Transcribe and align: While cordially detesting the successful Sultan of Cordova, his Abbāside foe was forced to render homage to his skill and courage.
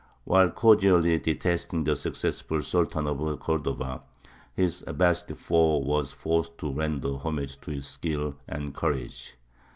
While 0.23 0.49
cordially 0.49 1.19
detesting 1.19 1.83
the 1.83 1.95
successful 1.95 2.63
Sultan 2.63 3.05
of 3.05 3.39
Cordova, 3.39 4.01
his 4.55 4.83
Abbāside 4.87 5.37
foe 5.37 5.77
was 5.77 6.11
forced 6.11 6.57
to 6.57 6.73
render 6.73 7.17
homage 7.17 7.61
to 7.61 7.69
his 7.69 7.85
skill 7.85 8.33
and 8.47 8.73
courage. 8.73 9.35